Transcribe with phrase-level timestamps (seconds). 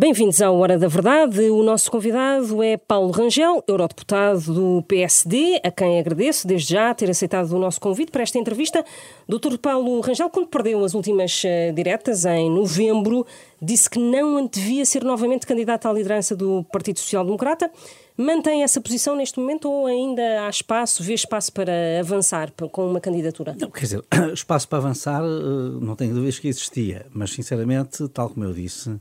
[0.00, 1.50] Bem-vindos à Hora da Verdade.
[1.50, 7.10] O nosso convidado é Paulo Rangel, eurodeputado do PSD, a quem agradeço desde já ter
[7.10, 8.84] aceitado o nosso convite para esta entrevista.
[9.28, 13.26] Doutor Paulo Rangel, quando perdeu as últimas uh, diretas, em novembro,
[13.60, 17.68] disse que não antevia ser novamente candidato à liderança do Partido Social Democrata.
[18.16, 23.00] Mantém essa posição neste momento ou ainda há espaço, vê espaço para avançar com uma
[23.00, 23.56] candidatura?
[23.58, 24.04] Não, quer dizer,
[24.34, 28.90] espaço para avançar eh, não tenho dúvidas que existia, mas sinceramente, tal como eu disse,
[28.90, 28.94] eh,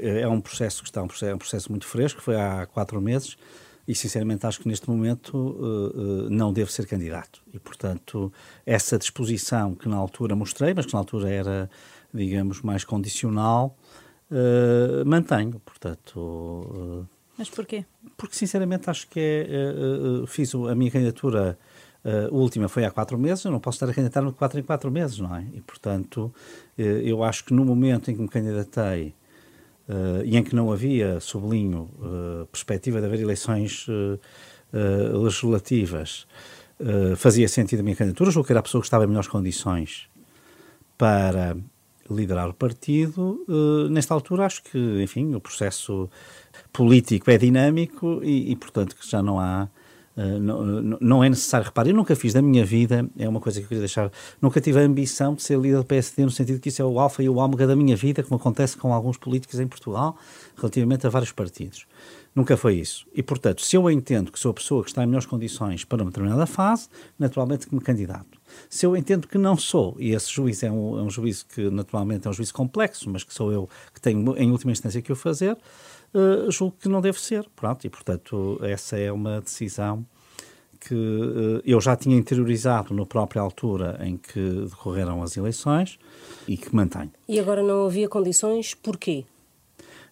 [0.00, 3.00] é um processo que está um processo, é um processo muito fresco, foi há quatro
[3.00, 3.36] meses,
[3.86, 7.42] e sinceramente acho que neste momento uh, uh, não devo ser candidato.
[7.52, 8.32] E, portanto,
[8.64, 11.70] essa disposição que na altura mostrei, mas que na altura era,
[12.14, 13.76] digamos, mais condicional,
[14.30, 15.60] uh, mantenho.
[15.64, 17.08] Portanto.
[17.36, 17.84] mas porquê?
[18.16, 21.58] Porque, sinceramente, acho que é, fiz a minha candidatura.
[22.04, 24.62] a última foi há quatro meses, eu não posso estar a candidatar no quatro em
[24.62, 25.44] quatro meses, não é?
[25.52, 26.32] E, portanto,
[26.78, 29.12] eu acho que no momento em que me candidatei
[29.92, 34.18] uh, e em que não havia, sublinho, uh, perspectiva de haver eleições uh,
[35.22, 36.26] legislativas,
[37.16, 40.08] fazia sentido a minha candidatura, julgo que era a pessoa que estava em melhores condições
[40.98, 41.56] para
[42.10, 43.44] liderar o partido.
[43.90, 46.10] nesta altura, acho que, enfim, o processo
[46.72, 49.68] político é dinâmico e, e portanto, que já não há
[50.16, 50.62] Uh, não,
[51.00, 51.66] não, é necessário.
[51.66, 54.10] Repare, eu nunca fiz da minha vida, é uma coisa que eu queria deixar,
[54.40, 57.00] nunca tive a ambição de ser líder do PSD, no sentido que isso é o
[57.00, 60.16] alfa e o ômega da minha vida, como acontece com alguns políticos em Portugal,
[60.56, 61.86] relativamente a vários partidos.
[62.34, 63.06] Nunca foi isso.
[63.14, 66.02] E, portanto, se eu entendo que sou a pessoa que está em melhores condições para
[66.02, 68.41] uma determinada fase, naturalmente que me candidato.
[68.68, 71.08] Se eu entendo que não sou, e esse juízo é um, é um
[71.48, 75.02] que naturalmente é um juízo complexo, mas que sou eu que tenho em última instância
[75.02, 75.56] que o fazer,
[76.14, 77.46] uh, julgo que não deve ser.
[77.54, 80.04] Pronto, e portanto, essa é uma decisão
[80.80, 85.98] que uh, eu já tinha interiorizado na própria altura em que decorreram as eleições
[86.46, 87.10] e que mantenho.
[87.28, 89.24] E agora não havia condições, porquê?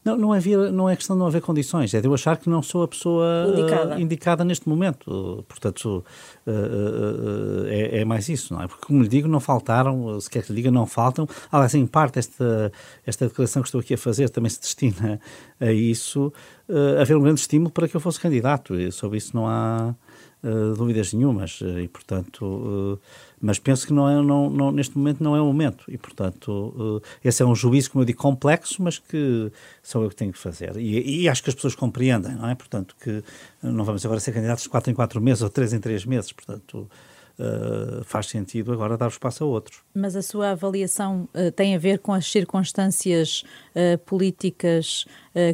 [0.02, 2.48] Não, não, havia, não é questão de não haver condições, é de eu achar que
[2.48, 5.44] não sou a pessoa indicada, uh, indicada neste momento.
[5.46, 6.02] Portanto,
[6.46, 8.66] uh, uh, é, é, mais isso, não é?
[8.66, 11.28] Porque, como lhe digo, não faltaram, se quer que lhe diga, não faltam.
[11.52, 12.72] Aliás, em parte, esta,
[13.04, 15.20] esta declaração que estou aqui a fazer também se destina
[15.60, 16.32] a isso,
[16.98, 18.74] a haver um grande estímulo para que eu fosse candidato.
[18.74, 19.94] E sobre isso não há
[20.78, 21.60] dúvidas nenhumas.
[21.60, 22.98] E, portanto
[23.40, 26.74] mas penso que não é, não, não, neste momento não é o momento e, portanto,
[26.76, 29.50] uh, esse é um juízo, como eu digo, complexo, mas que
[29.82, 30.76] sou eu que tenho que fazer.
[30.76, 32.54] E, e, acho que as pessoas compreendem, não é?
[32.54, 33.24] Portanto, que
[33.62, 36.32] não vamos agora ser candidatos de 4 em 4 meses ou 3 em 3 meses,
[36.32, 36.88] portanto,
[37.40, 39.80] uh, faz sentido agora dar espaço a outros.
[39.94, 43.42] Mas a sua avaliação uh, tem a ver com as circunstâncias
[43.74, 45.06] uh, políticas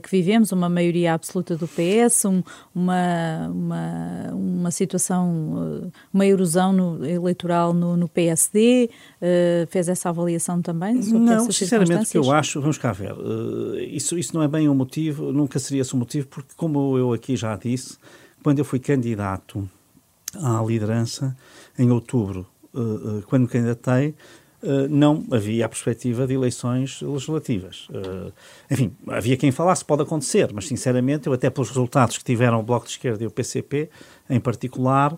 [0.02, 2.42] que vivemos, uma maioria absoluta do PS, um,
[2.74, 8.88] uma, uma, uma situação, uma erosão no, eleitoral no, no PSD,
[9.68, 13.14] fez essa avaliação também sobre não, sinceramente o que eu acho, vamos cá ver,
[13.86, 17.12] isso, isso não é bem um motivo, nunca seria esse o motivo, porque como eu
[17.12, 17.98] aqui já disse,
[18.42, 19.68] quando eu fui candidato
[20.42, 21.36] à liderança,
[21.78, 24.14] em outubro, eh, eh, quando candidatei,
[24.62, 27.88] eh, não havia a perspectiva de eleições legislativas.
[28.70, 32.62] Enfim, havia quem falasse, pode acontecer, mas sinceramente, eu até pelos resultados que tiveram o
[32.62, 33.88] Bloco de Esquerda e o PCP,
[34.28, 35.16] em particular,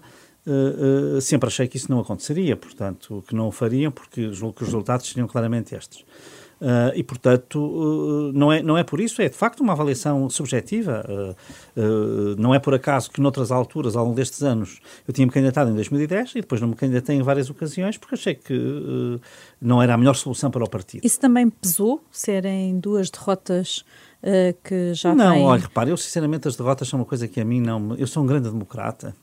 [1.21, 4.69] sempre achei que isso não aconteceria, portanto, que não o fariam, porque julgo que os
[4.69, 6.05] resultados seriam claramente estes.
[6.61, 10.29] Uh, e, portanto, uh, não, é, não é por isso, é de facto uma avaliação
[10.29, 11.05] subjetiva.
[11.77, 15.71] Uh, não é por acaso que, noutras alturas, ao longo destes anos, eu tinha-me candidatado
[15.71, 19.21] em 2010 e depois não me candidatei em várias ocasiões porque achei que
[19.61, 21.05] não era a melhor solução para o partido.
[21.05, 23.85] Isso também pesou, serem duas derrotas
[24.65, 25.45] que já Não, têm...
[25.45, 27.95] olha, repare, eu sinceramente as derrotas são uma coisa que a mim não...
[27.95, 29.15] Eu sou um grande democrata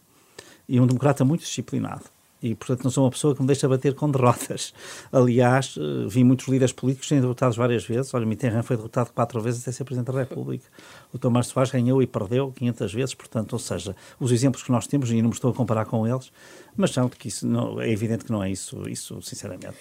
[0.69, 2.14] e um democrata muito disciplinado
[2.45, 4.71] e, portanto, não sou uma pessoa que me deixa bater com derrotas.
[5.11, 8.13] Aliás, eh, vi muitos líderes políticos serem derrotados várias vezes.
[8.13, 10.65] Olha, Mitterrand foi derrotado quatro vezes até ser Presidente da República.
[11.11, 14.85] O Tomás Soares ganhou e perdeu 500 vezes, portanto, ou seja, os exemplos que nós
[14.85, 16.31] temos, e não me estou a comparar com eles,
[16.77, 19.77] mas são que isso não, é evidente que não é isso, isso sinceramente.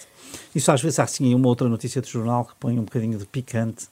[0.55, 3.27] Isso às vezes há sim uma outra notícia de jornal que põe um bocadinho de
[3.27, 3.89] picante,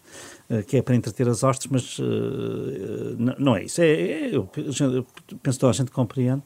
[0.49, 3.83] uh, que é para entreter as hostes, mas uh, não é isso.
[3.83, 6.43] É, é, eu penso que toda a gente compreende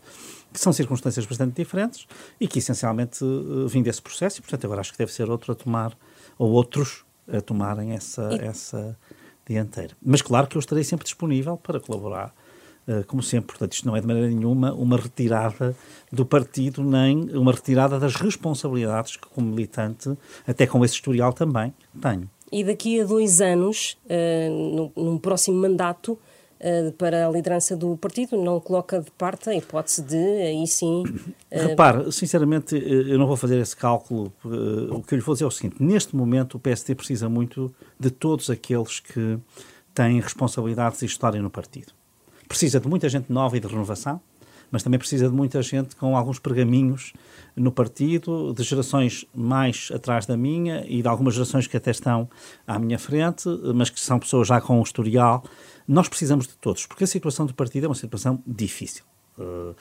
[0.56, 2.06] que são circunstâncias bastante diferentes
[2.40, 5.52] e que essencialmente uh, vêm desse processo e, portanto, agora acho que deve ser outro
[5.52, 5.96] a tomar,
[6.38, 8.46] ou outros a tomarem essa, e...
[8.46, 8.96] essa
[9.46, 9.94] dianteira.
[10.02, 12.34] Mas claro que eu estarei sempre disponível para colaborar,
[12.88, 13.48] uh, como sempre.
[13.48, 15.76] Portanto, isto não é de maneira nenhuma uma retirada
[16.10, 20.16] do partido, nem uma retirada das responsabilidades que, como militante,
[20.46, 22.30] até com esse historial também, tenho.
[22.50, 26.18] E daqui a dois anos, uh, no, num próximo mandato,
[26.96, 31.02] para a liderança do partido, não coloca de parte a hipótese de, aí sim...
[31.02, 31.68] Uh...
[31.68, 34.32] Repare, sinceramente, eh, eu não vou fazer esse cálculo.
[34.90, 37.74] O que eu lhe vou dizer é o seguinte, neste momento o PSD precisa muito
[37.98, 39.38] de todos aqueles que
[39.94, 41.92] tem responsabilidades e história no partido.
[42.48, 44.20] Precisa de muita gente nova e de renovação,
[44.70, 47.12] mas também precisa de muita gente com alguns pergaminhos
[47.54, 52.28] no partido, de gerações mais atrás da minha e de algumas gerações que até estão
[52.66, 55.42] à minha frente, mas que são pessoas já com um historial.
[55.88, 59.04] Nós precisamos de todos, porque a situação do partido é uma situação difícil.
[59.38, 59.74] Uh,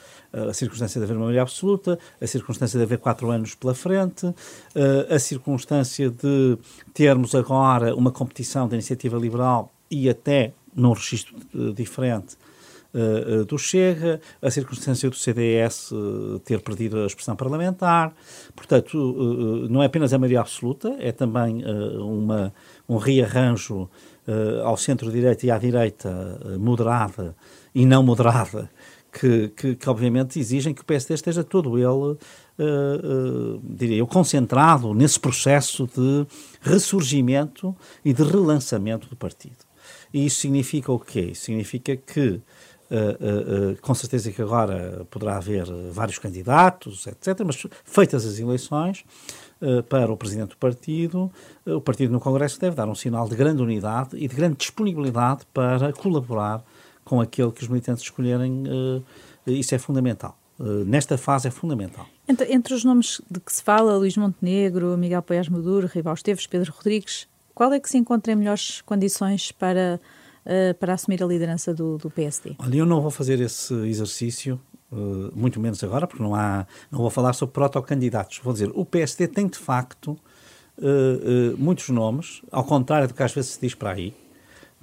[0.50, 4.26] a circunstância de haver uma maioria absoluta, a circunstância de haver quatro anos pela frente,
[4.26, 4.34] uh,
[5.08, 6.58] a circunstância de
[6.92, 12.36] termos agora uma competição da iniciativa liberal e até num registro uh, diferente
[12.94, 18.14] uh, do Chega, a circunstância do CDS uh, ter perdido a expressão parlamentar.
[18.54, 21.64] Portanto, uh, não é apenas a maioria absoluta, é também
[21.98, 22.52] uma,
[22.88, 23.88] um rearranjo
[24.64, 27.36] ao centro-direita e à direita moderada
[27.72, 28.68] e não moderada,
[29.12, 32.18] que, que, que, obviamente exigem que o PSD esteja todo ele,
[33.62, 36.26] diria eu, concentrado nesse processo de
[36.60, 37.74] ressurgimento
[38.04, 39.66] e de relançamento do partido.
[40.12, 41.32] E isso significa o quê?
[41.34, 42.40] Significa que
[42.88, 47.40] Uh, uh, com certeza que agora poderá haver vários candidatos, etc.
[47.44, 49.04] Mas feitas as eleições
[49.88, 51.32] para o presidente do partido,
[51.64, 55.46] o partido no Congresso deve dar um sinal de grande unidade e de grande disponibilidade
[55.52, 56.62] para colaborar
[57.02, 58.64] com aquele que os militantes escolherem.
[59.46, 60.36] isso é fundamental.
[60.86, 62.06] nesta fase é fundamental.
[62.28, 66.46] Entre, entre, os nomes de que se fala, Luís Montenegro, Miguel Poiás Maduro, Rival Esteves,
[66.46, 69.98] Pedro Rodrigues, qual é que se encontra em melhores condições para
[70.46, 72.54] uh, para assumir a liderança do, do PSD?
[72.58, 74.60] Olha, eu não vou fazer esse exercício,
[74.90, 78.40] uh, muito menos agora, porque não, há, não vou falar sobre protocandidatos.
[78.42, 80.12] Vou dizer, o PSD tem de facto
[80.78, 84.14] uh, muitos nomes, ao contrário do que às vezes se diz para aí,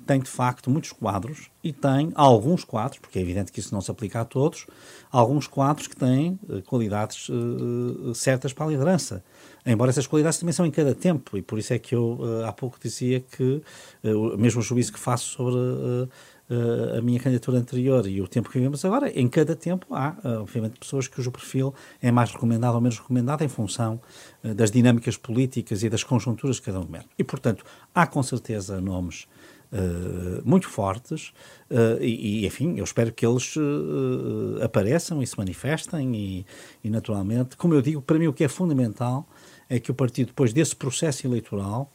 [0.05, 3.81] tem de facto muitos quadros e tem alguns quadros, porque é evidente que isso não
[3.81, 4.67] se aplica a todos,
[5.11, 9.23] alguns quadros que têm uh, qualidades uh, certas para a liderança.
[9.65, 12.45] Embora essas qualidades também são em cada tempo, e por isso é que eu uh,
[12.45, 13.61] há pouco dizia que,
[14.03, 18.57] uh, mesmo juízo que faço sobre uh, a minha candidatura anterior e o tempo que
[18.57, 22.99] vivemos agora, em cada tempo há, obviamente, pessoas cujo perfil é mais recomendado ou menos
[22.99, 23.99] recomendado em função
[24.43, 27.07] das dinâmicas políticas e das conjunturas de cada momento.
[27.17, 27.63] E, portanto,
[27.95, 29.25] há com certeza nomes
[29.73, 31.33] Uh, muito fortes
[31.71, 36.45] uh, e, e, enfim, eu espero que eles uh, apareçam e se manifestem e,
[36.83, 39.27] e, naturalmente, como eu digo, para mim o que é fundamental
[39.73, 41.89] é que o partido, depois desse processo eleitoral,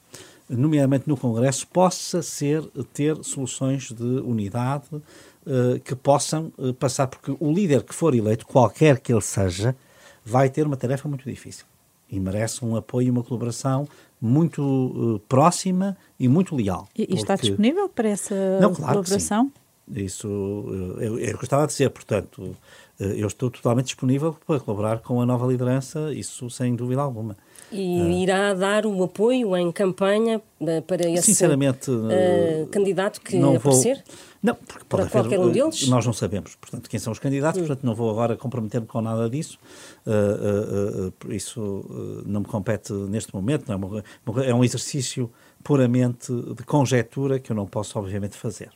[0.49, 7.37] nomeadamente no Congresso, possa ser, ter soluções de unidade uh, que possam uh, passar, porque
[7.39, 9.77] o líder que for eleito, qualquer que ele seja,
[10.25, 11.65] vai ter uma tarefa muito difícil
[12.11, 13.87] e merece um apoio e uma colaboração
[14.21, 16.89] muito uh, próxima e muito leal.
[16.97, 19.53] E, e está disponível para essa Não, claro colaboração?
[19.95, 20.27] Isso
[20.99, 22.57] eu, eu gostava de dizer, portanto,
[22.99, 27.37] eu estou totalmente disponível para colaborar com a nova liderança, isso sem dúvida alguma.
[27.71, 33.37] E uh, irá dar o apoio em campanha eh, para esse sinceramente, uh, candidato que
[33.37, 33.97] não aparecer?
[33.97, 35.87] Vou, não, porque para haver, qualquer um deles?
[35.87, 37.67] Nós não sabemos, portanto, quem são os candidatos, hum.
[37.67, 39.59] portanto, não vou agora comprometer-me com nada disso.
[40.07, 44.03] Uh, isso não me compete neste momento, é, uma,
[44.45, 45.31] é um exercício
[45.63, 48.71] puramente de conjectura que eu não posso, obviamente, fazer.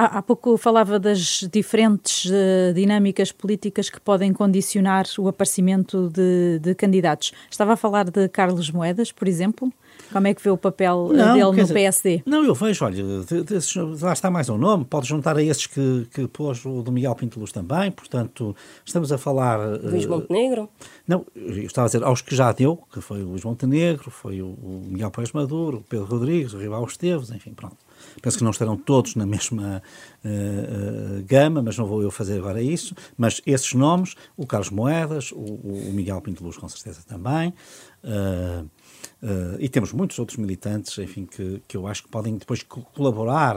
[0.00, 6.72] Há, pouco falava das diferentes uh, dinâmicas políticas que podem condicionar o aparecimento de, de,
[6.76, 7.32] candidatos.
[7.50, 9.72] Estava a falar de Carlos Moedas, por exemplo.
[10.12, 12.22] Como é que vê o papel eh, não, dele no dizer, PSD?
[12.26, 13.02] Não, eu vejo, olha,
[13.44, 16.90] desses, lá está mais um nome, pode juntar a esses que, que pôs o do
[16.90, 19.58] Miguel Pinto Luz também, portanto, estamos a falar...
[19.82, 20.68] Luís Montenegro?
[21.06, 24.40] Não, eu estava a dizer aos que já deu, que foi o Luís Montenegro, foi
[24.42, 27.76] o, o Miguel Pérez Maduro, o Pedro Rodrigues, o Rival Esteves, enfim, pronto.
[28.22, 29.82] Penso que não estarão todos na mesma
[30.24, 32.94] uh, uh, gama, mas não vou eu fazer agora isso.
[33.16, 37.52] Mas esses nomes, o Carlos Moedas, o, o Miguel Pinto Luz, com certeza também.
[38.04, 38.68] Uh,
[39.22, 43.56] Uh, e temos muitos outros militantes, enfim, que, que eu acho que podem depois colaborar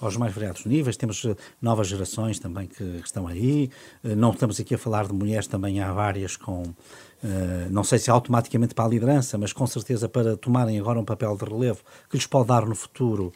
[0.00, 0.96] aos mais variados níveis.
[0.96, 1.26] Temos
[1.60, 3.70] novas gerações também que estão aí.
[4.02, 6.74] Uh, não estamos aqui a falar de mulheres, também há várias com, uh,
[7.70, 11.36] não sei se automaticamente para a liderança, mas com certeza para tomarem agora um papel
[11.36, 13.32] de relevo que lhes pode dar no futuro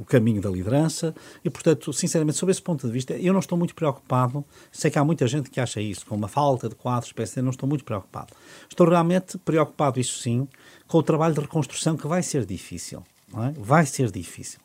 [0.00, 3.56] o caminho da liderança e, portanto, sinceramente, sobre esse ponto de vista, eu não estou
[3.56, 4.44] muito preocupado.
[4.72, 7.50] Sei que há muita gente que acha isso, com uma falta de quadros, PSD, não
[7.50, 8.34] estou muito preocupado.
[8.68, 10.48] Estou realmente preocupado, isso sim,
[10.86, 13.02] com o trabalho de reconstrução que vai ser difícil.
[13.34, 13.52] É?
[13.58, 14.58] Vai ser difícil.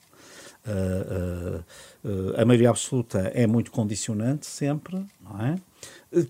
[0.65, 1.60] Uh,
[2.05, 5.55] uh, uh, a maioria absoluta é muito condicionante sempre, não é?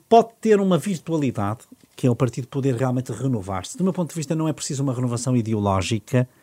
[0.09, 3.77] Pode ter uma virtualidade, que é o partido poder realmente renovar-se.
[3.77, 6.42] Do meu ponto de vista, não é preciso uma renovação ideológica, eh, eh,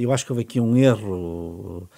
[0.00, 1.88] eu acho que houve aqui um erro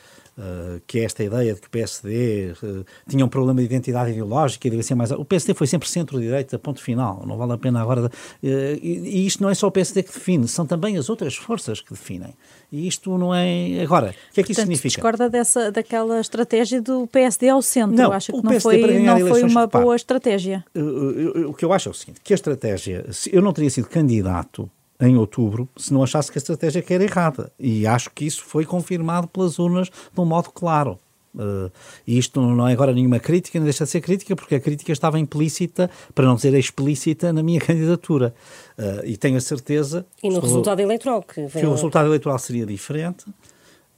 [0.41, 4.13] Uh, que é esta ideia de que o PSD uh, tinha um problema de identidade
[4.13, 5.11] ideológica e devia ser mais.
[5.11, 7.25] O PSD foi sempre centro-direita, ponto final.
[7.27, 8.07] Não vale a pena agora.
[8.07, 8.11] Uh,
[8.43, 11.83] e, e, isto não é só o PSD que define, são também as outras forças
[11.83, 12.33] que definem.
[12.73, 13.83] E isto não é.
[13.83, 14.89] Agora, o que é que isso significa?
[14.89, 17.95] discorda dessa, daquela estratégia do PSD ao centro.
[17.95, 20.65] Não, Acho que não foi, não foi uma boa estratégia.
[20.75, 23.05] o que eu acho é o seguinte: que a estratégia.
[23.31, 27.53] Eu não teria sido candidato em outubro se não achasse que a estratégia era errada.
[27.59, 30.99] E acho que isso foi confirmado pelas urnas de um modo claro.
[31.35, 31.71] Uh,
[32.05, 34.91] e isto não é agora nenhuma crítica, não deixa de ser crítica, porque a crítica
[34.91, 38.35] estava implícita, para não dizer explícita, na minha candidatura.
[38.77, 40.05] Uh, e tenho a certeza.
[40.23, 43.27] E no resultado eleitoral que Que o resultado eleitoral seria diferente.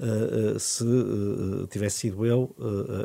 [0.00, 2.56] Uh, uh, se uh, tivesse sido eu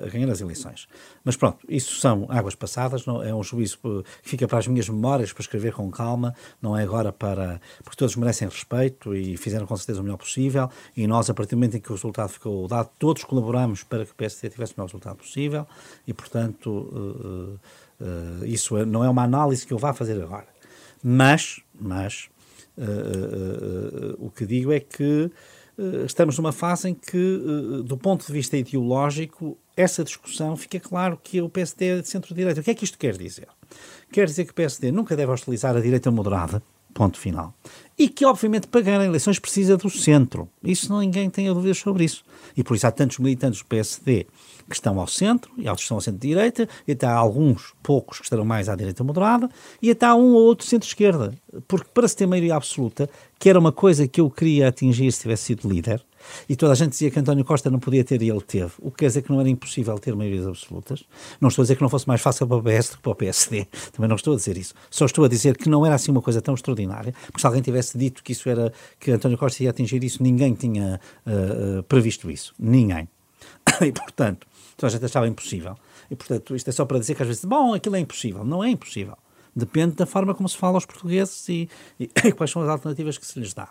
[0.04, 0.88] a ganhar as eleições.
[1.24, 4.90] Mas pronto, isso são águas passadas, não, é um juízo que fica para as minhas
[4.90, 7.62] memórias, para escrever com calma, não é agora para.
[7.84, 11.52] porque todos merecem respeito e fizeram com certeza o melhor possível, e nós, a partir
[11.52, 14.74] do momento em que o resultado ficou dado, todos colaboramos para que o PSD tivesse
[14.74, 15.68] o melhor resultado possível,
[16.08, 17.60] e portanto,
[18.44, 20.48] isso é, não é uma análise que eu vá fazer agora.
[21.04, 22.30] Mas, mas,
[24.18, 25.32] o que digo é que eh,
[26.06, 31.20] estamos numa fase em que, eh, do ponto de vista ideológico, essa discussão fica claro
[31.24, 32.62] que o PSD é de centro-direita.
[32.62, 33.48] O que é que isto quer dizer?
[34.12, 37.54] Quer dizer que o PSD nunca deve hostilizar a direita moderada, ponto final.
[37.98, 40.50] E que, obviamente, para ganhar eleições precisa do centro.
[40.64, 42.24] Isso não ninguém tem dúvidas sobre isso.
[42.56, 44.26] E por isso há tantos militantes do PSD
[44.68, 48.26] que estão ao centro, e outros estão ao centro-direita, e até há alguns, poucos, que
[48.26, 49.50] estarão mais à direita moderada,
[49.82, 51.34] e até há um ou outro centro-esquerda.
[51.68, 53.10] Porque para se ter maioria absoluta,
[53.40, 56.04] que era uma coisa que eu queria atingir se tivesse sido líder,
[56.48, 58.92] e toda a gente dizia que António Costa não podia ter e ele teve, o
[58.92, 61.04] que quer dizer que não era impossível ter maiorias absolutas.
[61.40, 63.12] Não estou a dizer que não fosse mais fácil para o PS do que para
[63.12, 64.74] o PSD, também não estou a dizer isso.
[64.90, 67.62] Só estou a dizer que não era assim uma coisa tão extraordinária, porque se alguém
[67.62, 71.84] tivesse dito que isso era, que António Costa ia atingir isso, ninguém tinha uh, uh,
[71.84, 72.54] previsto isso.
[72.60, 73.08] Ninguém.
[73.82, 74.48] E, portanto,
[74.78, 75.76] toda a gente achava impossível.
[76.10, 78.46] E, portanto, isto é só para dizer que às vezes, bom, aquilo é impossível.
[78.46, 79.18] Não é impossível.
[79.56, 81.68] Depende da forma como se fala aos portugueses e,
[82.00, 83.68] e, e, quais são as alternativas que se lhes dá.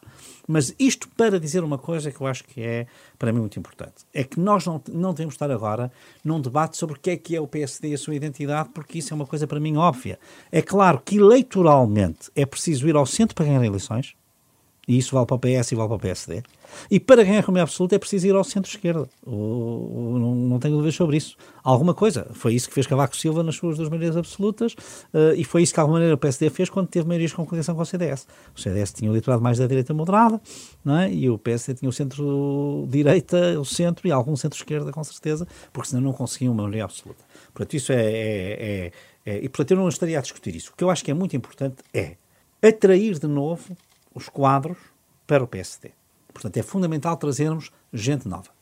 [0.48, 4.04] Mas isto para dizer uma coisa que eu acho que é, para mim, muito importante.
[4.12, 5.92] É que nós não, não devemos estar agora
[6.24, 8.98] num debate sobre o que é que é o PSD e a sua identidade, porque
[8.98, 10.18] isso é uma coisa para mim óbvia.
[10.50, 14.16] É claro que eleitoralmente é preciso ir ao centro para ganhar eleições,
[14.88, 16.42] e isso vale para o PS e vale para o PSD.
[16.90, 19.08] E para ganhar como é absoluto é preciso ir ao centro-esquerda.
[19.26, 21.36] Não, não tenho dúvidas sobre isso.
[21.62, 22.28] Alguma coisa.
[22.32, 25.72] Foi isso que fez Cavaco Silva nas suas duas maiorias absolutas uh, e foi isso
[25.72, 28.28] que, de alguma maneira, o PSD fez quando teve maiorias com coligação com o CDS.
[28.54, 30.40] O CDS tinha o eleitorado mais da direita moderada
[30.84, 31.12] não é?
[31.12, 36.02] e o PSD tinha o centro-direita, o centro e algum centro-esquerda, com certeza, porque senão
[36.02, 37.24] não conseguiam uma maioria absoluta.
[37.52, 38.92] Portanto, isso é, é, é,
[39.24, 39.38] é.
[39.38, 40.70] E, portanto, eu não estaria a discutir isso.
[40.72, 42.16] O que eu acho que é muito importante é
[42.62, 43.76] atrair de novo
[44.16, 44.78] os quadros
[45.26, 45.90] para o PSD.
[46.32, 48.56] Portanto, é fundamental trazermos gente nova.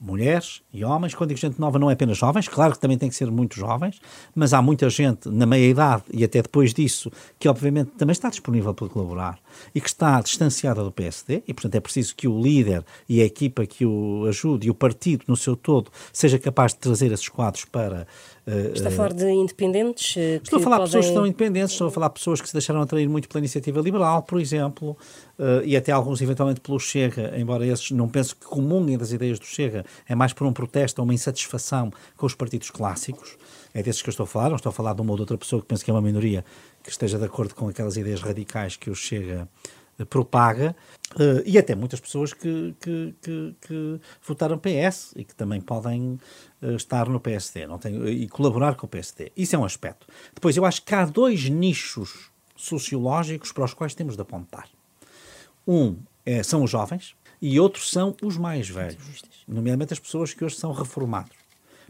[0.00, 3.08] Mulheres e homens, quando digo gente nova, não é apenas jovens, claro que também tem
[3.08, 4.00] que ser muito jovens,
[4.34, 8.74] mas há muita gente na meia-idade e até depois disso que, obviamente, também está disponível
[8.74, 9.38] para colaborar
[9.72, 13.24] e que está distanciada do PSD, e, portanto, é preciso que o líder e a
[13.24, 17.28] equipa que o ajude e o partido no seu todo seja capaz de trazer esses
[17.28, 18.08] quadros para
[18.74, 20.16] Está a falar de independentes?
[20.16, 22.48] Uh, estou a falar de pessoas que estão independentes, estou a falar de pessoas que
[22.48, 24.96] se deixaram atrair muito pela iniciativa liberal, por exemplo,
[25.64, 29.44] e até alguns eventualmente pelo Chega, embora esses não penso que comunguem das ideias do
[29.46, 33.36] Chega, é mais por um protesto ou uma insatisfação com os partidos clássicos.
[33.72, 35.22] É desses que eu estou a falar, não estou a falar de uma ou de
[35.22, 36.44] outra pessoa que penso que é uma minoria
[36.82, 39.48] que esteja de acordo com aquelas ideias radicais que o Chega
[40.08, 40.74] propaga,
[41.14, 46.18] uh, e até muitas pessoas que, que, que, que, votaram PS e que também podem
[46.62, 49.32] uh, estar no PSD não tem, e colaborar com o PSD.
[49.36, 50.06] Isso é um aspecto.
[50.34, 54.68] Depois, eu acho que há dois nichos sociológicos para os quais temos de apontar.
[55.66, 60.44] Um é, são os jovens e outros são os mais velhos, nomeadamente as pessoas que
[60.44, 61.36] hoje são reformados.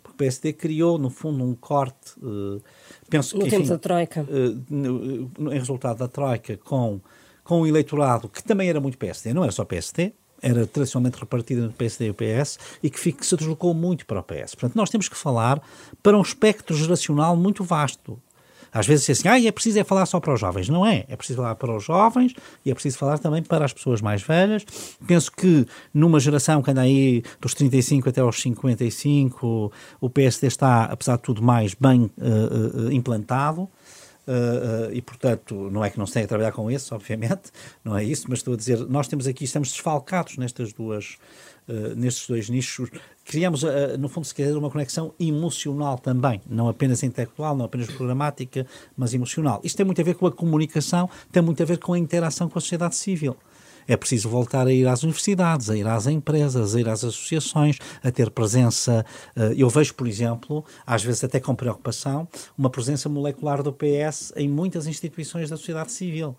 [0.03, 2.61] Porque o PSD criou, no fundo, um corte, uh,
[3.09, 4.27] penso no que, tempo enfim, da Troika.
[4.71, 7.01] em resultado da Troika, com
[7.45, 11.63] com um eleitorado que também era muito PSD, não era só PSD, era tradicionalmente repartido
[11.63, 14.57] entre o PSD e o PS e que, que se deslocou muito para o PS.
[14.57, 15.63] Portanto, nós temos que falar
[16.03, 18.21] para um espectro geracional muito vasto.
[18.75, 20.69] Às vezes é assim, ah, é preciso é falar só para os jovens.
[20.69, 21.05] Não é.
[21.07, 22.35] É preciso falar para os jovens
[22.65, 24.65] e é preciso falar também para as pessoas mais velhas.
[25.07, 29.71] Penso que numa geração que anda aí dos 35 até aos 55,
[30.01, 33.69] o PSD está, apesar de tudo, mais bem uh, uh, implantado.
[34.27, 37.51] Uh, uh, e, portanto, não é que não se tenha a trabalhar com esse, obviamente,
[37.85, 41.17] não é isso, mas estou a dizer, nós temos aqui, estamos desfalcados nestas duas,
[41.69, 42.89] uh, nestes dois nichos.
[43.25, 43.63] Criamos,
[43.99, 49.15] no fundo, se quiser, uma conexão emocional também, não apenas intelectual, não apenas programática, mas
[49.15, 49.61] emocional.
[49.63, 52.49] Isto tem muito a ver com a comunicação, tem muito a ver com a interação
[52.49, 53.37] com a sociedade civil.
[53.87, 57.79] É preciso voltar a ir às universidades, a ir às empresas, a ir às associações,
[58.03, 59.05] a ter presença.
[59.37, 64.33] Uh, eu vejo, por exemplo, às vezes até com preocupação, uma presença molecular do PS
[64.37, 66.37] em muitas instituições da sociedade civil.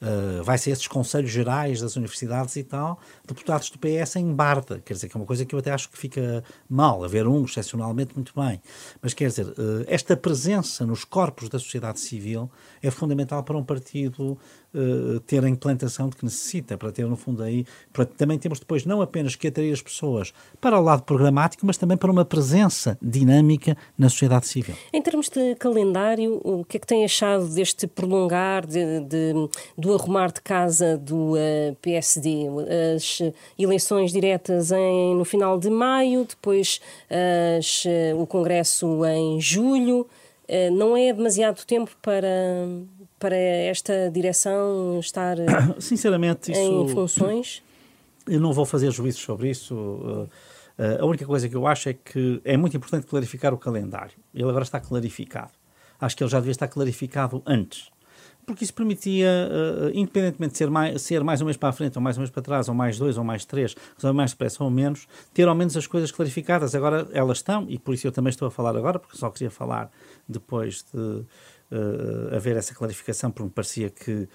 [0.00, 4.78] Uh, vai ser esses conselhos gerais das universidades e tal, deputados do PS em Barda,
[4.84, 7.44] quer dizer, que é uma coisa que eu até acho que fica mal, haver um
[7.46, 8.60] excepcionalmente muito bem,
[9.00, 12.50] mas quer dizer, uh, esta presença nos corpos da sociedade civil
[12.82, 14.38] é fundamental para um partido
[14.74, 18.60] uh, ter a implantação de que necessita, para ter no fundo aí, para, também temos
[18.60, 22.24] depois não apenas que atrair as pessoas para o lado programático, mas também para uma
[22.24, 24.74] presença dinâmica na sociedade civil.
[24.92, 29.32] Em termos de calendário, o que é que tem achado deste prolongar, de, de,
[29.78, 32.46] de do arrumar de casa do eh, PSD.
[32.96, 33.22] As
[33.56, 36.80] eleições diretas em, no final de maio, depois
[37.58, 40.06] as, uh, o Congresso em julho.
[40.72, 42.28] Não é demasiado tempo para,
[43.18, 45.36] para esta direção estar
[45.80, 47.62] Sinceramente, isso, em funções?
[48.28, 50.28] Eu não vou fazer juízos sobre isso.
[50.78, 54.14] a única coisa que eu acho é que é muito importante clarificar o calendário.
[54.32, 55.50] Ele agora está clarificado.
[56.00, 57.90] Acho que ele já devia estar clarificado antes
[58.46, 61.98] porque isso permitia, uh, independentemente de ser mais, ser mais um mês para a frente,
[61.98, 64.62] ou mais um mês para trás, ou mais dois, ou mais três, ou mais depressa
[64.62, 66.74] ou menos, ter ao menos as coisas clarificadas.
[66.74, 69.50] Agora elas estão, e por isso eu também estou a falar agora, porque só queria
[69.50, 69.90] falar
[70.28, 74.28] depois de uh, haver essa clarificação, porque me parecia que uh,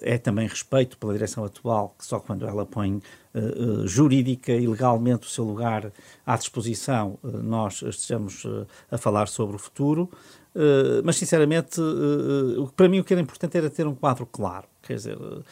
[0.00, 2.96] é também respeito pela direção atual, que só quando ela põe
[3.34, 5.92] uh, jurídica e legalmente o seu lugar
[6.24, 8.46] à disposição, nós estejamos
[8.90, 10.10] a falar sobre o futuro.
[10.54, 14.66] Uh, mas sinceramente, uh, para mim o que era importante era ter um quadro claro.
[14.82, 15.44] Quer dizer, uh,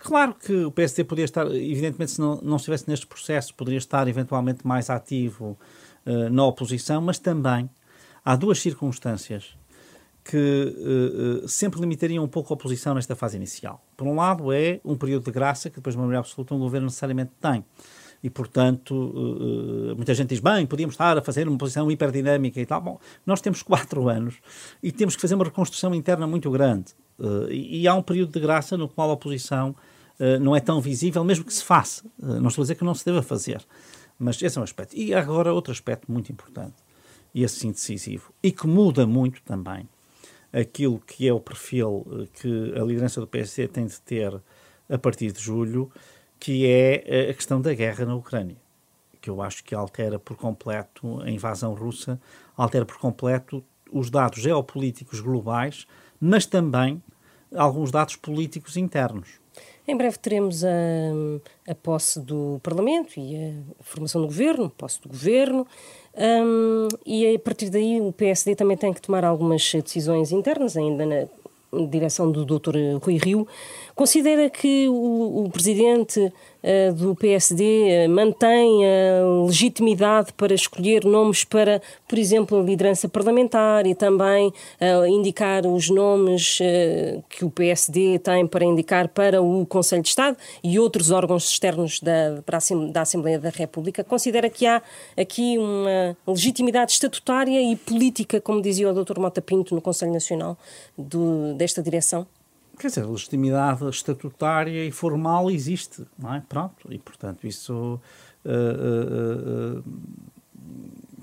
[0.00, 4.06] claro que o PSD poderia estar, evidentemente, se não, não estivesse neste processo, poderia estar
[4.08, 5.58] eventualmente mais ativo
[6.30, 7.68] na oposição, mas também
[8.24, 9.56] há duas circunstâncias
[10.22, 13.84] que sempre limitariam um pouco a oposição nesta fase inicial.
[13.96, 16.86] Por um lado, é um período de graça que depois, de maioria absoluta, um governo
[16.86, 17.64] necessariamente tem
[18.22, 22.66] e, portanto, uh, muita gente diz, bem, podíamos estar a fazer uma posição hiperdinâmica e
[22.66, 22.80] tal.
[22.80, 24.36] Bom, nós temos quatro anos
[24.82, 26.92] e temos que fazer uma reconstrução interna muito grande.
[27.18, 29.74] Uh, e, há um período de graça no qual a oposição
[30.40, 32.02] não é tão visível, mesmo que se faça.
[32.18, 33.62] não estou a dizer que não se deva fazer,
[34.18, 34.96] mas esse é um aspecto.
[34.96, 36.72] E agora outro aspecto muito importante,
[37.34, 39.86] e assim decisivo, e que muda muito também
[40.50, 44.40] aquilo que é o perfil que a liderança do PSD tem de ter
[44.88, 45.90] a partir de julho,
[46.38, 48.56] que é a questão da guerra na Ucrânia,
[49.20, 52.20] que eu acho que altera por completo a invasão russa,
[52.56, 55.86] altera por completo os dados geopolíticos globais,
[56.20, 57.02] mas também
[57.54, 59.40] alguns dados políticos internos.
[59.88, 60.68] Em breve teremos a,
[61.68, 65.66] a posse do Parlamento e a formação do governo, posse do governo,
[66.16, 71.06] um, e a partir daí o PSD também tem que tomar algumas decisões internas, ainda
[71.06, 71.28] na
[71.84, 72.76] direção do Dr.
[73.02, 73.46] Rui Rio.
[73.94, 76.32] Considera que o, o presidente
[76.94, 83.86] do PSD eh, mantém a legitimidade para escolher nomes para, por exemplo, a liderança parlamentar
[83.86, 84.52] e também
[85.08, 86.58] indicar os nomes
[87.28, 92.00] que o PSD tem para indicar para o Conselho de Estado e outros órgãos externos
[92.00, 92.42] da,
[92.92, 94.02] da Assembleia da República?
[94.04, 94.82] Considera que há
[95.16, 99.18] aqui uma legitimidade estatutária e política, como dizia o Dr.
[99.18, 100.58] Mota Pinto no Conselho Nacional,
[100.96, 102.26] do, desta direção?
[102.78, 106.42] Quer dizer, legitimidade estatutária e formal existe, não é?
[106.48, 108.00] Pronto, e portanto isso.
[108.44, 109.84] Uh, uh,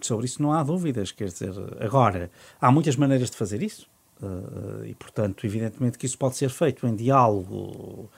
[0.02, 3.88] sobre isso não há dúvidas, quer dizer, agora, há muitas maneiras de fazer isso,
[4.86, 8.10] e portanto, evidentemente que isso pode ser feito em diálogo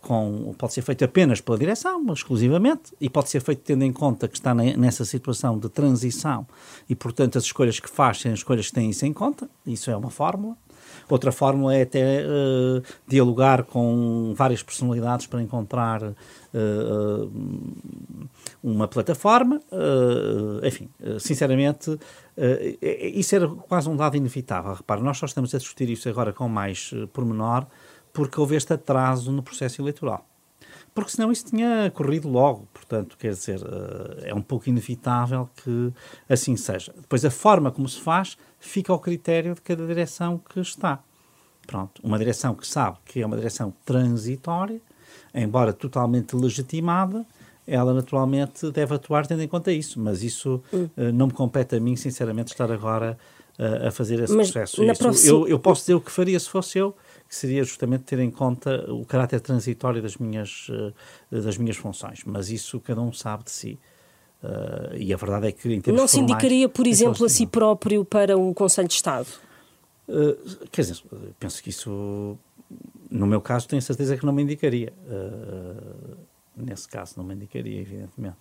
[0.00, 4.26] com, pode ser feito apenas pela direção, exclusivamente, e pode ser feito tendo em conta
[4.26, 6.46] que está nessa situação de transição
[6.88, 9.96] e, portanto, as escolhas que faz são escolhas que têm isso em conta, isso é
[9.96, 10.56] uma fórmula.
[11.08, 17.32] Outra fórmula é até uh, dialogar com várias personalidades para encontrar uh,
[18.62, 19.60] uma plataforma.
[19.72, 21.98] Uh, enfim, sinceramente,
[23.14, 24.74] isso era quase um dado inevitável.
[24.74, 27.66] Repare, nós só estamos a discutir isso agora com mais pormenor
[28.12, 30.29] porque houve este atraso no processo eleitoral
[31.00, 32.68] porque senão isso tinha corrido logo.
[32.72, 33.60] Portanto, quer dizer,
[34.22, 35.92] é um pouco inevitável que
[36.28, 36.92] assim seja.
[36.96, 41.02] Depois, a forma como se faz fica ao critério de cada direção que está.
[41.66, 44.80] Pronto, uma direção que sabe que é uma direção transitória,
[45.34, 47.24] embora totalmente legitimada,
[47.66, 51.80] ela naturalmente deve atuar tendo em conta isso, mas isso uh, não me compete a
[51.80, 53.16] mim, sinceramente, estar agora
[53.58, 54.84] a fazer esse mas processo.
[54.98, 55.32] Próxima...
[55.32, 56.96] Eu, eu, posso dizer o que faria se fosse eu,
[57.28, 60.92] que seria justamente ter em conta o caráter transitório das minhas, uh,
[61.30, 63.78] das minhas funções, mas isso cada um sabe de si.
[64.42, 67.46] Uh, e a verdade é que, em termos Não se indicaria, por exemplo, a si
[67.46, 69.28] próprio para o Conselho de Estado?
[70.08, 70.96] Uh, quer dizer,
[71.38, 72.38] penso que isso
[73.10, 74.92] no meu caso, tenho certeza que não me indicaria.
[75.06, 76.16] Uh,
[76.56, 78.36] nesse caso, não me indicaria, evidentemente.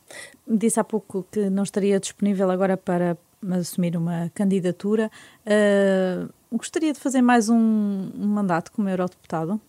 [0.47, 3.17] Disse há pouco que não estaria disponível agora para
[3.51, 5.09] assumir uma candidatura.
[5.45, 9.59] Uh, gostaria de fazer mais um, um, mandato como eurodeputado?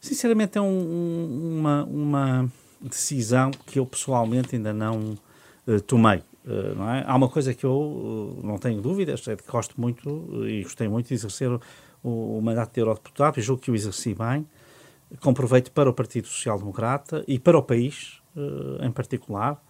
[0.00, 5.16] Sinceramente, é um, uma, uma decisão que eu pessoalmente ainda não
[5.66, 6.22] uh, tomei.
[6.44, 7.04] Uh, é?
[7.06, 11.08] Há uma coisa que eu não tenho dúvidas, é que gosto muito e gostei muito
[11.08, 14.46] de exercer o, o mandato de eurodeputado e julgo que o exerci bem,
[15.20, 18.20] com proveito para o Partido Social Democrata e para o país
[18.80, 19.60] em particular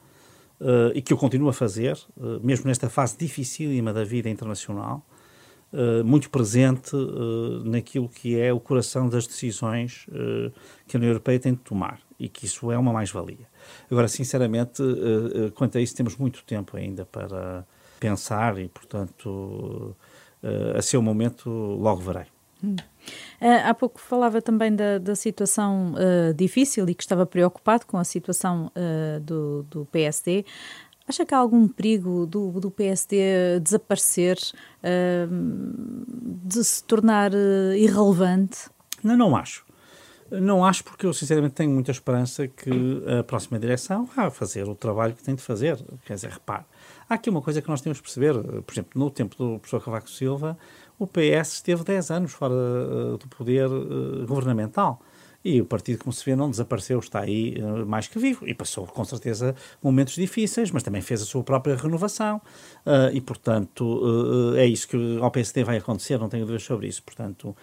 [0.60, 5.04] uh, e que eu continuo a fazer, uh, mesmo nesta fase dificílima da vida internacional,
[5.72, 6.92] uh, muito presente
[7.64, 10.06] naquilo que é o coração das decisões
[10.86, 13.46] que a União Europeia tem de tomar e que isso é uma mais-valia.
[13.90, 14.82] Agora, sinceramente,
[15.54, 17.64] quanto a isso, temos muito tempo ainda para
[18.00, 19.94] pensar e, portanto,
[20.76, 22.26] a seu momento, logo verei.
[22.62, 22.76] Hum.
[23.40, 27.96] Uh, há pouco falava também da, da situação uh, difícil e que estava preocupado com
[27.96, 30.44] a situação uh, do, do PSD.
[31.06, 34.36] Acha que há algum perigo do, do PSD desaparecer,
[36.44, 37.32] de se tornar
[37.74, 38.68] irrelevante?
[39.02, 39.64] Não, não acho.
[40.30, 42.70] Não acho porque eu sinceramente tenho muita esperança que
[43.18, 45.82] a próxima direção vá fazer o trabalho que tem de fazer.
[46.04, 46.64] Quer dizer, repare,
[47.08, 48.34] há aqui uma coisa que nós temos de perceber.
[48.62, 50.58] Por exemplo, no tempo do professor Cavaco Silva,
[50.98, 55.00] o PS esteve 10 anos fora uh, do poder uh, governamental.
[55.44, 58.46] E o partido, como se vê, não desapareceu, está aí uh, mais que vivo.
[58.46, 62.40] E passou, com certeza, momentos difíceis, mas também fez a sua própria renovação.
[63.12, 64.02] e, portanto,
[64.56, 67.02] é isso que ao PSD vai acontecer, não tenho dúvidas sobre isso.
[67.02, 67.56] Portanto,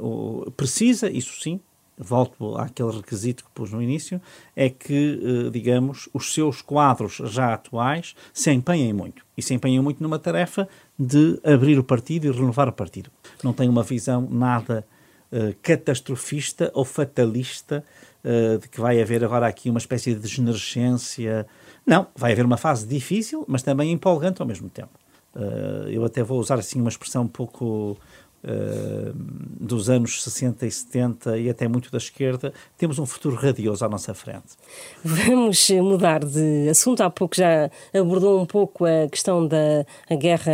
[0.00, 1.60] o, precisa, isso sim,
[1.98, 4.20] volto àquele requisito que pus no início,
[4.54, 9.26] é que, eh, digamos, os seus quadros já atuais se empenhem muito.
[9.36, 10.68] E se empenham muito numa tarefa
[10.98, 13.10] de abrir o partido e renovar o partido.
[13.42, 14.84] Não tem uma visão nada
[15.32, 17.84] uh, catastrofista ou fatalista
[18.24, 21.46] uh, de que vai haver agora aqui uma espécie de degenerescência.
[21.86, 24.90] Não, vai haver uma fase difícil, mas também empolgante ao mesmo tempo.
[25.34, 27.96] Uh, eu até vou usar assim uma expressão um pouco
[28.44, 29.12] Uh,
[29.60, 33.88] dos anos 60 e 70 e até muito da esquerda, temos um futuro radioso à
[33.88, 34.54] nossa frente.
[35.04, 37.02] Vamos mudar de assunto.
[37.02, 40.52] Há pouco já abordou um pouco a questão da a guerra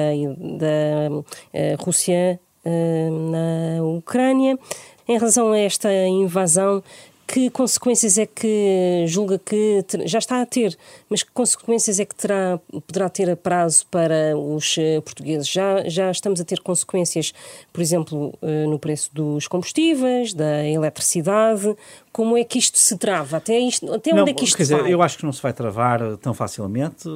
[0.58, 4.58] da uh, Rússia uh, na Ucrânia.
[5.06, 6.82] Em relação a esta invasão,
[7.26, 10.76] que consequências é que julga que já está a ter,
[11.08, 15.48] mas que consequências é que terá, poderá ter a prazo para os eh, portugueses?
[15.48, 17.32] Já, já estamos a ter consequências,
[17.72, 21.74] por exemplo, eh, no preço dos combustíveis, da eletricidade.
[22.12, 23.38] Como é que isto se trava?
[23.38, 24.78] Até, isto, até não, onde é que isto quer vai?
[24.78, 27.08] Dizer, eu acho que não se vai travar tão facilmente.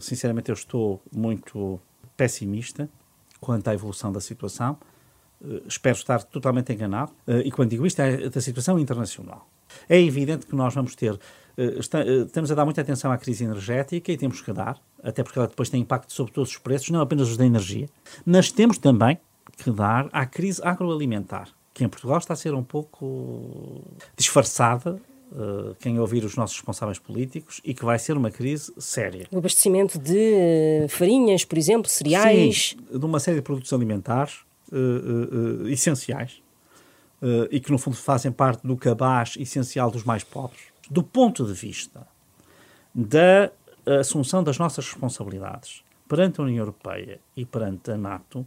[0.00, 1.80] Sinceramente, eu estou muito
[2.16, 2.88] pessimista
[3.40, 4.76] quanto à evolução da situação.
[5.42, 7.12] Eh, espero estar totalmente enganado.
[7.44, 9.48] E quando digo isto, é da situação internacional.
[9.88, 11.18] É evidente que nós vamos ter,
[11.56, 15.22] eh, eh, temos a dar muita atenção à crise energética e temos que dar, até
[15.22, 17.88] porque ela depois tem impacto sobre todos os preços, não apenas os da energia,
[18.24, 19.18] mas temos também
[19.56, 23.82] que dar à crise agroalimentar, que em Portugal está a ser um pouco
[24.16, 25.00] disfarçada
[25.32, 29.26] Uh, quem ouvir os nossos responsáveis políticos e que vai ser uma crise séria.
[29.32, 32.76] O abastecimento de farinhas, por exemplo, cereais.
[32.78, 36.40] Sim, de uma série de produtos alimentares uh, uh, essenciais
[37.24, 40.60] uh, e que, no fundo, fazem parte do cabaz essencial dos mais pobres,
[40.90, 42.06] do ponto de vista
[42.94, 43.50] da
[44.00, 48.46] assunção das nossas responsabilidades perante a União Europeia e perante a NATO,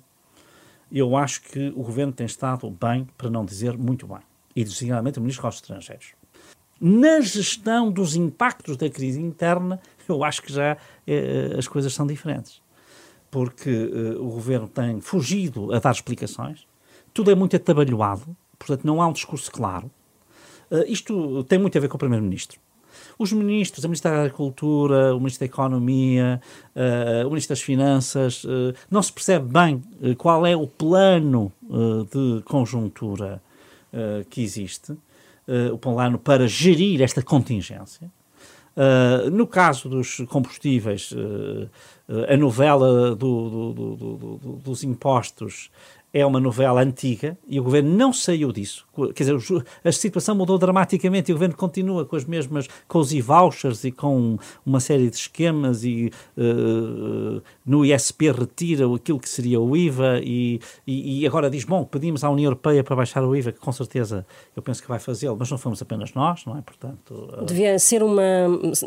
[0.92, 4.22] eu acho que o governo tem estado bem, para não dizer muito bem,
[4.56, 6.14] e designadamente o Ministro dos Estrangeiros.
[6.80, 12.06] Na gestão dos impactos da crise interna, eu acho que já eh, as coisas são
[12.06, 12.62] diferentes.
[13.32, 16.68] Porque eh, o governo tem fugido a dar explicações,
[17.14, 19.90] tudo é muito atabalhoado, Portanto, não há um discurso claro.
[20.70, 22.60] Uh, isto tem muito a ver com o Primeiro-Ministro.
[23.18, 26.42] Os ministros, a Ministra da Agricultura, o Ministro da Economia,
[26.76, 29.82] uh, o Ministro das Finanças, uh, não se percebe bem
[30.18, 31.52] qual é o plano
[32.12, 33.42] de conjuntura
[34.30, 34.96] que existe,
[35.72, 38.12] o plano para gerir esta contingência.
[39.32, 41.14] no caso dos combustíveis,
[42.30, 45.72] a novela do, do, do, dos impostos
[46.14, 48.86] é uma novela antiga e o governo não saiu disso.
[49.14, 53.12] Quer dizer, a situação mudou dramaticamente e o governo continua com as mesmas, com os
[53.12, 59.60] e-vouchers e com uma série de esquemas e uh, no ISP retira aquilo que seria
[59.60, 63.36] o IVA e, e, e, agora diz, bom, pedimos à União Europeia para baixar o
[63.36, 66.58] IVA, que com certeza eu penso que vai fazê-lo, mas não fomos apenas nós, não
[66.58, 66.62] é?
[66.62, 67.30] Portanto...
[67.38, 68.24] Uh, devia ser uma...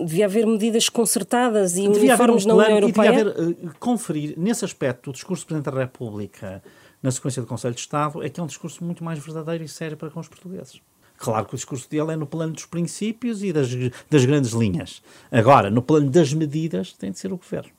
[0.05, 3.13] devia haver medidas concertadas e uniformes um na União Europeia?
[3.13, 6.63] Devia haver, uh, conferir, nesse aspecto, o discurso do Presidente da República
[7.03, 9.69] na sequência do Conselho de Estado, é que é um discurso muito mais verdadeiro e
[9.69, 10.81] sério para com os portugueses.
[11.17, 13.69] Claro que o discurso dele é no plano dos princípios e das,
[14.09, 15.03] das grandes linhas.
[15.31, 17.71] Agora, no plano das medidas, tem de ser o governo.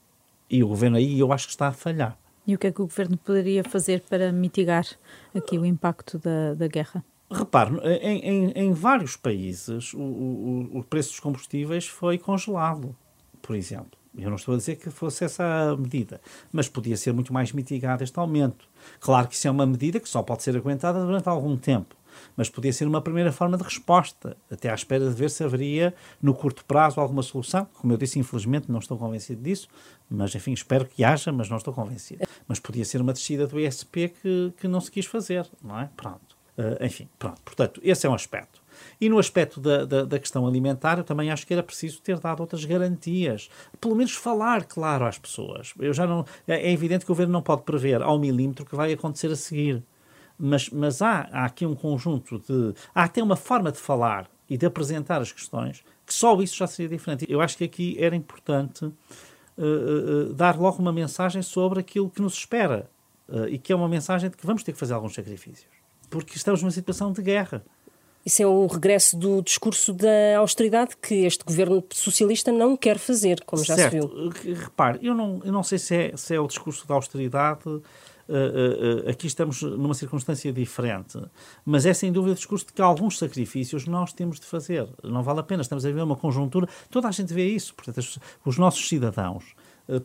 [0.49, 2.17] E o governo aí eu acho que está a falhar.
[2.45, 4.85] E o que é que o governo poderia fazer para mitigar
[5.33, 7.03] aqui o impacto da, da guerra?
[7.31, 12.95] Repare, em, em, em vários países o, o, o preço dos combustíveis foi congelado,
[13.41, 14.00] por exemplo.
[14.17, 16.19] Eu não estou a dizer que fosse essa a medida,
[16.51, 18.67] mas podia ser muito mais mitigado este aumento.
[18.99, 21.95] Claro que isso é uma medida que só pode ser aguentada durante algum tempo,
[22.35, 25.93] mas podia ser uma primeira forma de resposta, até à espera de ver se haveria,
[26.21, 27.65] no curto prazo, alguma solução.
[27.73, 29.69] Como eu disse, infelizmente não estou convencido disso,
[30.09, 32.25] mas enfim, espero que haja, mas não estou convencido.
[32.47, 35.89] Mas podia ser uma descida do ISP que, que não se quis fazer, não é?
[35.95, 36.35] Pronto.
[36.57, 37.41] Uh, enfim, pronto.
[37.43, 38.60] Portanto, esse é um aspecto.
[38.99, 42.19] E no aspecto da, da, da, questão alimentar, eu também acho que era preciso ter
[42.19, 43.49] dado outras garantias.
[43.79, 45.73] Pelo menos falar claro às pessoas.
[45.79, 48.67] Eu já não, é, é evidente que o governo não pode prever ao milímetro o
[48.67, 49.83] que vai acontecer a seguir.
[50.37, 52.73] Mas, mas há, há aqui um conjunto de.
[52.95, 56.67] Há até uma forma de falar e de apresentar as questões que só isso já
[56.67, 57.25] seria diferente.
[57.29, 58.93] Eu acho que aqui era importante uh,
[59.57, 62.89] uh, dar logo uma mensagem sobre aquilo que nos espera.
[63.29, 65.69] Uh, e que é uma mensagem de que vamos ter que fazer alguns sacrifícios.
[66.09, 67.63] Porque estamos numa situação de guerra.
[68.25, 73.43] Isso é o regresso do discurso da austeridade que este governo socialista não quer fazer,
[73.45, 73.91] como já certo.
[73.91, 74.55] se viu.
[74.55, 77.67] Repare, eu não, eu não sei se é, se é o discurso da austeridade.
[77.67, 81.19] Uh, uh, uh, aqui estamos numa circunstância diferente,
[81.65, 84.87] mas é sem dúvida o discurso de que alguns sacrifícios nós temos de fazer.
[85.03, 87.97] Não vale a pena, estamos a ver uma conjuntura, toda a gente vê isso, portanto,
[87.97, 89.43] os, os nossos cidadãos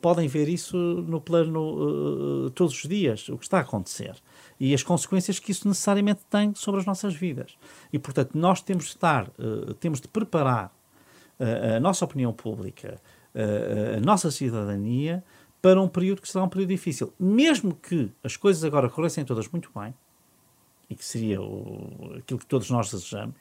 [0.00, 4.16] podem ver isso no plano todos os dias, o que está a acontecer
[4.58, 7.56] e as consequências que isso necessariamente tem sobre as nossas vidas.
[7.92, 10.72] E, portanto, nós temos de estar, uh, temos de preparar
[11.38, 13.00] uh, a nossa opinião pública,
[13.34, 15.22] uh, a nossa cidadania,
[15.60, 17.12] para um período que será um período difícil.
[17.18, 19.94] Mesmo que as coisas agora corressem todas muito bem,
[20.88, 23.34] e que seria o, aquilo que todos nós desejamos,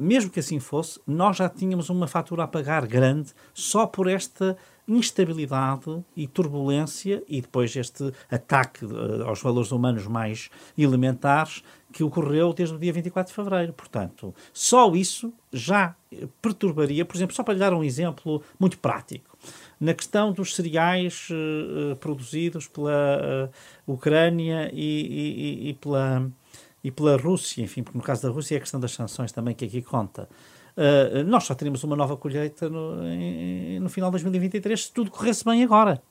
[0.00, 4.56] mesmo que assim fosse, nós já tínhamos uma fatura a pagar grande só por esta
[4.88, 12.52] instabilidade e turbulência e depois este ataque uh, aos valores humanos mais elementares que ocorreu
[12.52, 13.72] desde o dia 24 de fevereiro.
[13.72, 15.96] Portanto, só isso já
[16.42, 19.36] perturbaria, por exemplo, só para lhe dar um exemplo muito prático,
[19.80, 23.50] na questão dos cereais uh, produzidos pela
[23.86, 26.30] uh, Ucrânia e, e, e, pela,
[26.84, 29.54] e pela Rússia, enfim, porque no caso da Rússia é a questão das sanções também
[29.54, 30.28] que aqui conta.
[30.76, 35.10] Uh, nós só teremos uma nova colheita no, em, no final de 2023 se tudo
[35.10, 36.02] corresse bem agora.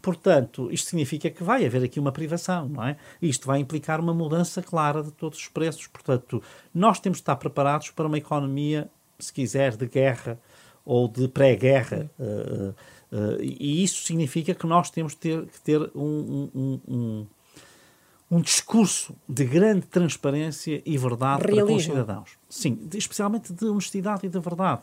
[0.00, 2.96] Portanto, isto significa que vai haver aqui uma privação, não é?
[3.20, 5.88] Isto vai implicar uma mudança clara de todos os preços.
[5.88, 6.40] Portanto,
[6.72, 10.38] nós temos de estar preparados para uma economia, se quiser, de guerra
[10.84, 12.08] ou de pré-guerra.
[12.18, 12.74] Uh,
[13.12, 17.26] uh, e isso significa que nós temos de ter, que ter um, um, um
[18.32, 21.66] um discurso de grande transparência e verdade Realismo.
[21.66, 22.30] para com os cidadãos.
[22.48, 24.80] Sim, especialmente de honestidade e de verdade.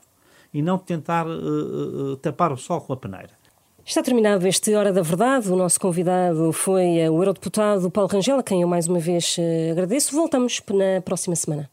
[0.54, 3.32] E não de tentar uh, uh, tapar o sol com a peneira.
[3.84, 5.52] Está terminado este Hora da Verdade.
[5.52, 9.36] O nosso convidado foi o eurodeputado Paulo Rangel, a quem eu mais uma vez
[9.72, 10.16] agradeço.
[10.16, 11.68] Voltamos na próxima semana.